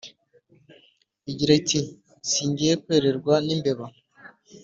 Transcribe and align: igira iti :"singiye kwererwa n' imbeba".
igira 1.31 1.53
iti 1.61 1.79
:"singiye 2.29 2.73
kwererwa 2.83 3.35
n' 3.45 3.51
imbeba". 3.55 3.85